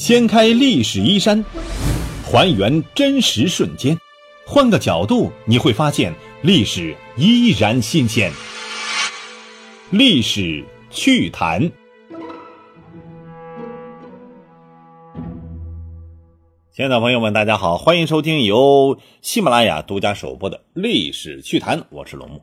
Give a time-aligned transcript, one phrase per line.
[0.00, 1.44] 掀开历史衣衫，
[2.24, 3.94] 还原真实瞬间，
[4.46, 6.10] 换个角度你会发现
[6.40, 8.32] 历史依然新鲜。
[9.90, 11.70] 历史趣谈，
[16.72, 22.40] 亲爱的朋友们，大家好，欢迎收听由喜马拉雅独家首播的《历史趣谈》，我是龙木。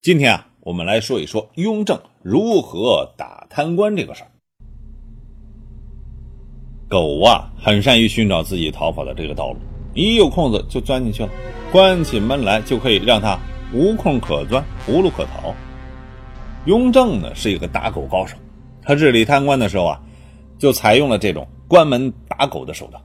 [0.00, 4.30] 今天啊，我们来说一说雍正如何打贪官这个事儿。
[6.90, 9.58] 狗啊，很善于寻找自己逃跑的这个道路，
[9.94, 11.30] 一有空子就钻进去了，
[11.70, 13.38] 关起门来就可以让它
[13.72, 15.54] 无空可钻，无路可逃。
[16.64, 18.36] 雍正呢是一个打狗高手，
[18.82, 20.00] 他治理贪官的时候啊，
[20.58, 23.00] 就采用了这种关门打狗的手段，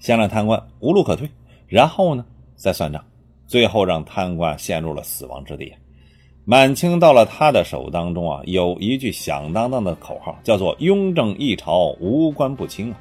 [0.00, 1.30] 先让贪官无路可退，
[1.68, 2.24] 然后呢
[2.56, 3.00] 再算账，
[3.46, 5.72] 最后让贪官陷入了死亡之地。
[6.44, 12.98] 满清到了他的手当中啊，有一句响当当的口号，叫做“雍正一朝，无官不清”啊。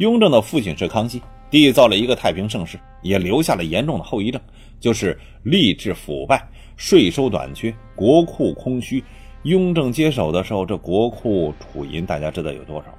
[0.00, 1.20] 雍正的父亲是康熙，
[1.50, 4.40] 缔造了一个太平盛世，也留下了严重的后遗症，
[4.80, 6.42] 就是吏治腐败、
[6.74, 9.04] 税收短缺、国库空虚。
[9.42, 12.98] 雍正接手的时候，这国库储银大家知道有多少吗？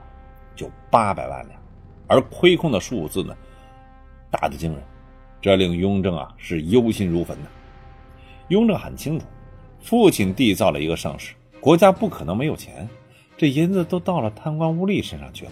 [0.55, 1.59] 就八百万两，
[2.05, 3.35] 而亏空的数字呢，
[4.29, 4.83] 大的惊人，
[5.41, 7.49] 这令雍正啊是忧心如焚的。
[8.49, 9.25] 雍正很清楚，
[9.81, 12.87] 父亲缔造了一个盛世，国家不可能没有钱，
[13.35, 15.51] 这银子都到了贪官污吏身上去了。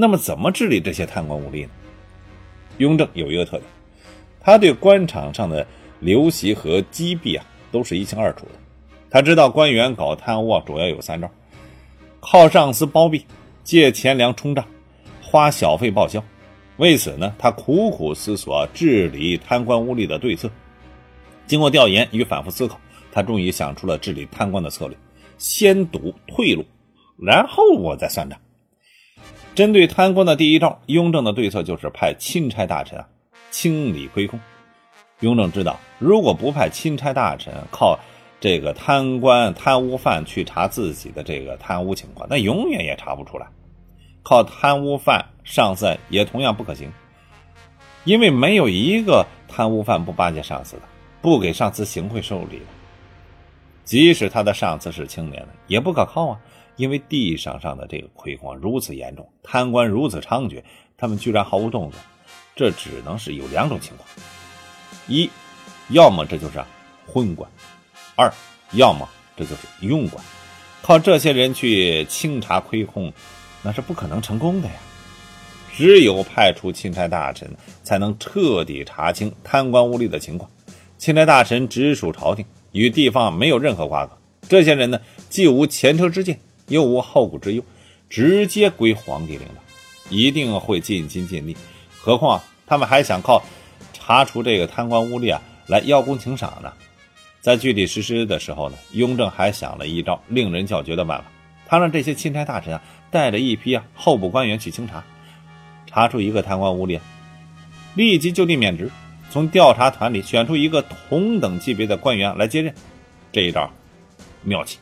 [0.00, 1.70] 那么怎么治理这些贪官污吏呢？
[2.78, 3.64] 雍正有一个特点，
[4.40, 5.66] 他对官场上的
[5.98, 8.52] 流习和积弊啊都是一清二楚的。
[9.10, 11.30] 他知道官员搞贪污啊主要有三招：
[12.18, 13.26] 靠上司包庇、
[13.62, 14.64] 借钱粮充账、
[15.20, 16.24] 花小费报销。
[16.78, 20.50] 为此呢，他苦苦思索治理贪官污吏的对策。
[21.46, 22.80] 经过调研与反复思考，
[23.12, 24.96] 他终于想出了治理贪官的策略：
[25.36, 26.64] 先堵退路，
[27.18, 28.40] 然后我再算账。
[29.60, 33.06] 针对贪官的第一招，雍正的对策就是派钦差大臣啊
[33.50, 34.40] 清理亏空。
[35.20, 37.98] 雍正知道，如果不派钦差大臣靠
[38.40, 43.46] 这个贪官贪污犯去查自己的这个贪污情况，那永远也查不出来。
[44.22, 46.90] 靠贪污犯上司也同样不可行，
[48.04, 50.82] 因为没有一个贪污犯不巴结上司的，
[51.20, 52.64] 不给上司行贿受礼的。
[53.84, 56.40] 即使他的上司是清廉的，也不可靠啊。
[56.80, 60.62] 因为地上上的这个亏空如此严重，贪官如此猖獗，
[60.96, 62.00] 他们居然毫无动作，
[62.56, 64.08] 这只能是有两种情况：
[65.06, 65.28] 一，
[65.90, 66.64] 要么这就是
[67.06, 67.46] 昏官；
[68.16, 68.32] 二，
[68.72, 70.24] 要么这就是庸官。
[70.80, 73.12] 靠这些人去清查亏空，
[73.62, 74.74] 那是不可能成功的呀。
[75.70, 77.46] 只有派出钦差大臣，
[77.82, 80.50] 才能彻底查清贪官污吏的情况。
[80.96, 82.42] 钦差大臣直属朝廷，
[82.72, 84.16] 与地方没有任何瓜葛。
[84.48, 84.98] 这些人呢，
[85.28, 86.40] 既无前车之鉴。
[86.70, 87.62] 又无后顾之忧，
[88.08, 89.60] 直接归皇帝领导，
[90.08, 91.54] 一定会尽心尽力。
[92.00, 93.42] 何况他们还想靠
[93.92, 96.72] 查出这个贪官污吏啊来邀功请赏呢。
[97.42, 101.24] 在具体实施的时候呢，雍正还想了一招令人叫绝的办法。
[101.66, 105.04] 他让这些钦差大臣啊带着一批啊候补官员去清查，
[105.86, 107.00] 查出一个贪官污吏，
[107.94, 108.90] 立即就地免职，
[109.30, 112.74] 从调查团里选出一个同等级别的官员来接任。
[113.32, 113.70] 这一招
[114.42, 114.78] 妙极。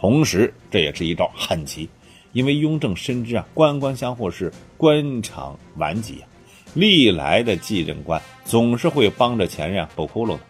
[0.00, 1.86] 同时，这也是一招狠棋，
[2.32, 6.24] 因为雍正深知啊，官官相护是官场顽疾啊，
[6.72, 10.40] 历来的继任官总是会帮着前任补窟窿的，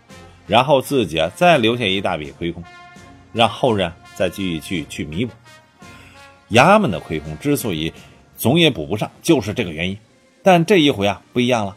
[0.46, 2.62] 然后自己啊再留下一大笔亏空，
[3.32, 5.32] 让后人再继续去去弥补。
[6.50, 7.92] 衙门的亏空之所以
[8.36, 9.98] 总也补不上，就是这个原因。
[10.44, 11.76] 但这一回啊不一样了，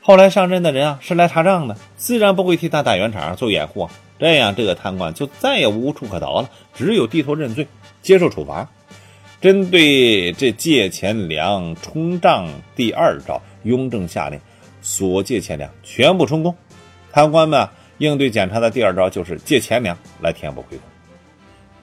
[0.00, 3.88] 后来上任的人啊是来查账的，自然不会替他打圆场做掩护。
[4.22, 7.66] 这样，这个贪官就再也无处可逃了，只有低头认罪，
[8.02, 8.70] 接受处罚。
[9.40, 14.40] 针对这借钱粮充账第二招，雍正下令
[14.80, 16.54] 所借钱粮全部充公。
[17.10, 17.68] 贪官们
[17.98, 20.86] 应对检查的第二招就是借钱粮来填补亏空。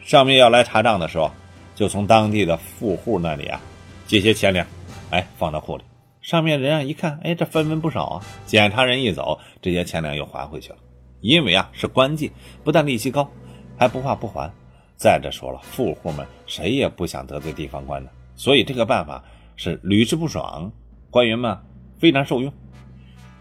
[0.02, 1.30] 上面要来查账的时候，
[1.76, 3.60] 就从当地的富户那里啊
[4.08, 4.66] 借些钱粮，
[5.10, 5.84] 哎，放到库里。
[6.22, 8.26] 上面人啊一看，哎，这分文不少啊。
[8.46, 10.78] 检查人一走，这些钱粮又还回去了。
[11.22, 12.32] 因为啊是官借，
[12.64, 13.30] 不但利息高，
[13.78, 14.52] 还不怕不还。
[14.96, 19.24] 再者说了，富户们谁也不想得罪地方官的，所以这个办法
[19.56, 20.70] 是屡试不爽，
[21.10, 21.58] 官员们
[21.98, 22.52] 非常受用。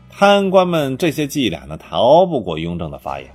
[0.08, 3.28] 贪官们这些伎俩呢，逃不过雍正的法眼。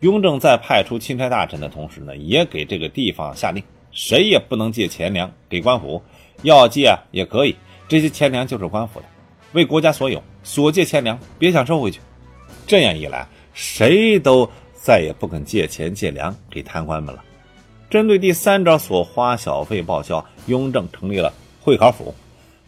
[0.00, 6.02] 雍正在派出钦差大臣的同时呢，也给这个地方下令，谁也不能借钱粮给官府，
[6.42, 7.54] 要借啊也可以，
[7.88, 9.06] 这些钱粮就是官府的，
[9.52, 12.00] 为国家所有，所借钱粮别想收回去。
[12.66, 13.26] 这样一来。
[13.56, 17.24] 谁都再也不肯借钱借粮给贪官们了。
[17.88, 21.32] 针对第三招所花小费报销，雍正成立了
[21.62, 22.14] 会考府，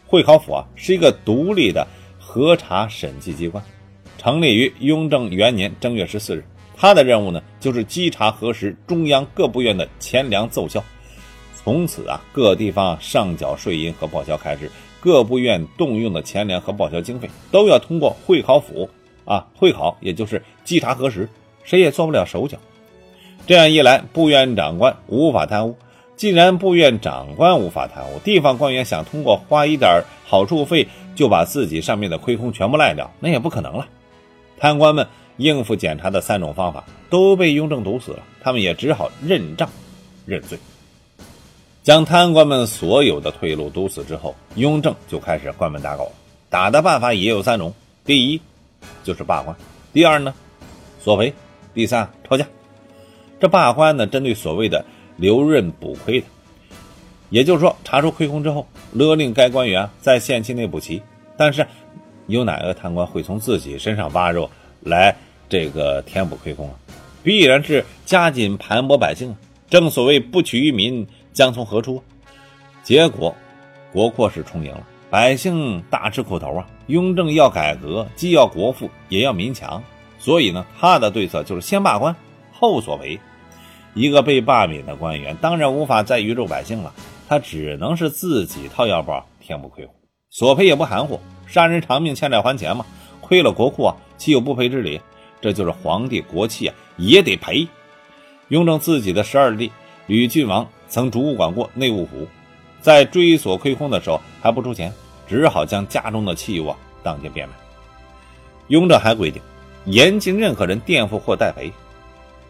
[0.07, 1.87] 会考府啊是一个独立的
[2.19, 3.63] 核查审计机关，
[4.17, 6.43] 成立于雍正元年正月十四日。
[6.75, 10.83] 他的任务呢，就是稽查核实中央各部院的钱粮奏效。
[11.63, 14.71] 从此啊，各地方上缴税银和报销开支，
[15.01, 18.89] 各部院动用的钱粮和报销经费，都要通过会考府
[19.29, 21.29] 啊会考，也就是稽查核实，
[21.63, 22.59] 谁也做不了手脚。
[23.47, 25.77] 这样一来，部院长官无法贪污。
[26.17, 33.87] 既然部院长官无法贪污，地方官员想通过花一点好处费就把自己上面的亏空全部赖掉，那也不可能了。
[34.59, 35.07] 贪官们。
[35.39, 39.71] 应付检查的三种方法都被雍正堵死了，他们也只好认账
[40.27, 40.59] 认罪，
[41.85, 46.11] 将贪官们所有的退路堵死之后，雍正就开始关门打狗。
[46.51, 47.73] 打的办法也有三种：
[48.05, 48.41] 第一
[49.03, 49.55] 就是罢官；
[49.93, 50.35] 第二呢，
[51.01, 51.33] 索赔；
[51.75, 52.47] 第三抄家。
[53.41, 54.85] 这罢官呢，针对所谓的
[55.17, 56.27] 留任补亏的，
[57.31, 61.03] 也就是说，查出亏空之后，勒令该官员在限期内补齐。
[61.37, 61.67] 但是，
[62.27, 64.51] 有哪个贪官会从自己身上挖肉
[64.81, 65.17] 来？
[65.51, 66.75] 这个填补亏空啊，
[67.23, 69.37] 必然是加紧盘剥百姓啊。
[69.71, 72.03] 正所谓不取于民，将从何出？
[72.83, 73.35] 结果
[73.91, 76.67] 国库是充盈了，百姓大吃苦头啊。
[76.87, 79.83] 雍正要改革，既要国富，也要民强，
[80.19, 82.17] 所以呢，他的对策就是先罢官，
[82.53, 83.19] 后索赔。
[83.95, 86.93] 一个被罢免的官员，当然无法再鱼肉百姓了，
[87.29, 89.95] 他只能是自己掏腰包填补亏空，
[90.31, 92.87] 索赔也不含糊，杀人偿命，欠债还钱嘛。
[93.21, 95.01] 亏了国库啊，岂有不赔之理？
[95.41, 97.69] 这就是皇帝国戚啊，也得赔。
[98.49, 99.71] 雍正自己的十二弟
[100.07, 102.27] 吕郡王曾主管过内务府，
[102.81, 104.93] 在追索亏空的时候还不出钱，
[105.27, 107.55] 只好将家中的器物啊当街变卖。
[108.69, 109.41] 雍正还规定，
[109.87, 111.73] 严禁任何人垫付或代赔。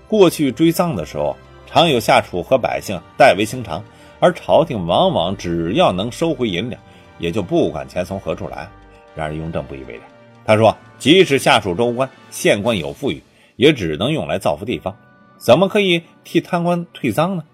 [0.07, 1.37] 过去追赃的时候，
[1.67, 3.83] 常有下属和百姓代为清偿，
[4.21, 6.81] 而朝廷往往只要能收回银两，
[7.19, 8.69] 也就不管钱从何处来。
[9.15, 10.03] 然而雍正不以为然。
[10.45, 13.23] 他说：“即使下属州官、县官有富裕，
[13.57, 14.97] 也只能用来造福地方，
[15.37, 17.45] 怎么可以替贪官退赃呢？”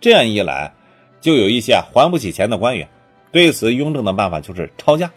[0.00, 0.74] 这样一来，
[1.26, 2.88] 就有一些啊还不起钱的官员。
[3.32, 5.10] 对此，雍正的办法就是抄家。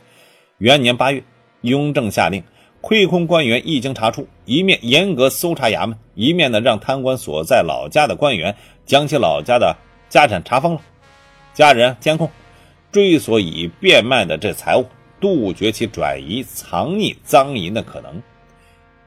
[0.57, 1.23] 元年八月，
[1.61, 2.44] 雍正下令，
[2.81, 8.56] 亏空官员一经查出，一面严格搜查衙门，一面呢让贪官所在老家的官员
[8.88, 9.77] 将其老家的
[10.09, 10.81] 家产查封了，
[11.53, 12.27] 家人监控，
[12.91, 14.88] 追索已变卖的这财物。
[15.21, 18.19] 杜绝其转移、藏匿赃银的可能。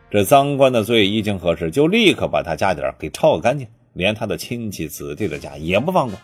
[0.09, 6.17] 这赃官的罪一经核实，就立刻把他家底给抄个干净，连他的亲戚子弟的家也不放过。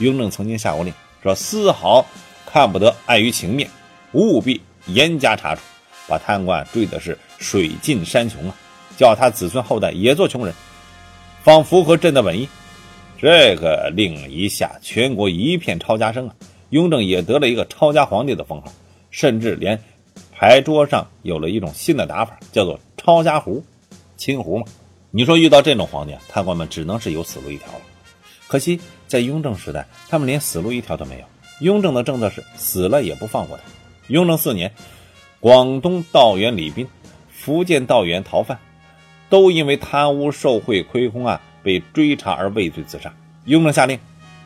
[0.00, 0.92] 雍正曾经下过令，
[1.22, 2.04] 说丝毫
[2.44, 3.70] 看不得碍于情面，
[4.12, 5.60] 务必严加查处，
[6.08, 8.56] 把贪官追的是水尽山穷啊，
[8.96, 10.54] 叫他子孙后代也做穷人，
[11.42, 12.48] 方符合朕的本意。
[13.18, 16.34] 这个令一下，全国一片抄家声啊！
[16.70, 18.72] 雍正也得了一个抄家皇帝的封号。
[19.10, 19.78] 甚至连
[20.32, 23.62] 牌桌上有了一种新的打法，叫做“抄家胡”，
[24.16, 24.64] 清胡嘛。
[25.10, 27.80] 你说遇到这种皇帝，贪官们只能是有死路一条了。
[28.50, 31.24] 可惜在雍正时代，他们连死路一条都没有。
[31.60, 33.62] 雍正的政策是死了也不放过他。
[34.08, 34.74] 雍正四年，
[35.38, 36.84] 广东道员李斌、
[37.30, 38.58] 福建道员逃犯，
[39.28, 43.14] 都因为贪污受贿亏空案被追查而畏罪自杀。
[43.44, 43.96] 雍正下令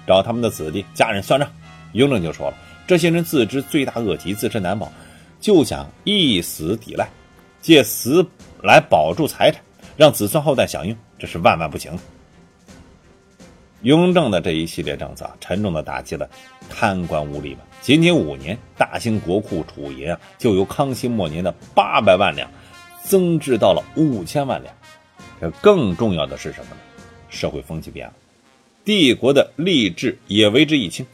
[0.07, 1.51] 找他们的子弟家人算账。
[1.93, 2.57] 雍正就说了。
[2.87, 4.93] 这些人自知罪大恶极，自身难保，
[5.41, 7.09] 就想一死抵赖，
[7.63, 8.27] 借死
[8.63, 9.63] 来保住财产，
[9.97, 11.99] 让子孙后代享用，这是万万不行。
[13.85, 16.27] 雍正的这一系列政策啊，沉重的打击了
[16.71, 17.59] 贪官污吏们。
[17.83, 22.51] 仅仅五年，大兴国库储银啊，就由康熙末年的八百万两，
[23.03, 24.75] 增至到了五千万两。
[25.39, 26.79] 这更重要的是什么呢？
[27.29, 28.15] 社会风气变了，
[28.87, 31.05] 帝国的吏治也为之一清。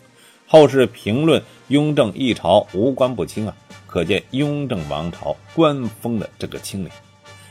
[0.46, 3.56] 后世评论雍正一朝无官不清啊，
[3.88, 6.92] 可见雍正王朝官风的这个清廉。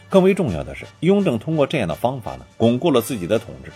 [0.08, 3.72] 更为重要的是，雍正通过这样的方法呢，巩固了自己的统治。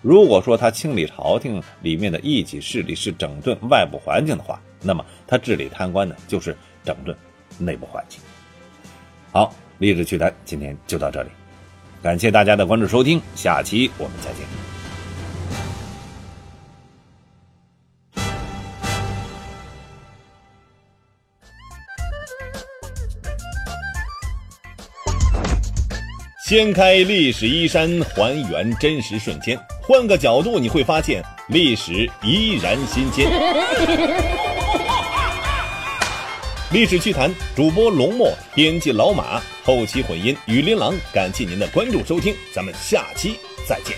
[0.00, 7.16] 如果说他清理朝廷里面的一己势力是整顿外部环境的话，那么他治理贪官呢，就是整顿
[7.58, 8.20] 内部环境。
[9.32, 11.28] 好，励志趣谈今天就到这里，
[12.00, 14.46] 感谢大家的关注收听，下期我们再见。
[26.46, 33.26] 掀开历史衣衫，还原真实瞬间，换个角度你会发现历史依然新鲜。
[36.70, 43.96] 历史趣谈，主播龙墨，编辑老马，后期混音雨林狼，感谢您的关注收听，咱们下期再见。